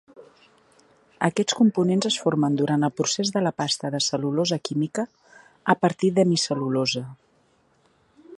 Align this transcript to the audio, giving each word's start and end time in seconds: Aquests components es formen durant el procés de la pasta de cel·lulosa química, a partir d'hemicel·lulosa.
Aquests 1.27 1.57
components 1.59 2.07
es 2.09 2.17
formen 2.23 2.57
durant 2.61 2.87
el 2.87 2.93
procés 3.01 3.33
de 3.37 3.45
la 3.49 3.53
pasta 3.63 3.93
de 3.97 4.01
cel·lulosa 4.09 4.61
química, 4.71 5.07
a 5.75 5.77
partir 5.85 6.15
d'hemicel·lulosa. 6.17 7.05